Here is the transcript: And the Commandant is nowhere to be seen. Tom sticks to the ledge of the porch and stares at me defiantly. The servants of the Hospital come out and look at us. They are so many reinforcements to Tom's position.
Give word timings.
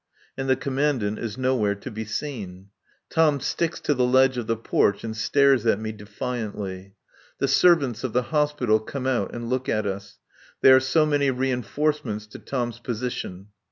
And 0.35 0.49
the 0.49 0.55
Commandant 0.55 1.19
is 1.19 1.37
nowhere 1.37 1.75
to 1.75 1.91
be 1.91 2.05
seen. 2.05 2.69
Tom 3.11 3.39
sticks 3.39 3.79
to 3.81 3.93
the 3.93 4.03
ledge 4.03 4.35
of 4.35 4.47
the 4.47 4.57
porch 4.57 5.03
and 5.03 5.15
stares 5.15 5.63
at 5.67 5.79
me 5.79 5.91
defiantly. 5.91 6.95
The 7.37 7.47
servants 7.47 8.03
of 8.03 8.11
the 8.11 8.31
Hospital 8.33 8.79
come 8.79 9.05
out 9.05 9.31
and 9.31 9.47
look 9.47 9.69
at 9.69 9.85
us. 9.85 10.17
They 10.61 10.71
are 10.71 10.79
so 10.79 11.05
many 11.05 11.29
reinforcements 11.29 12.25
to 12.29 12.39
Tom's 12.39 12.79
position. 12.79 13.49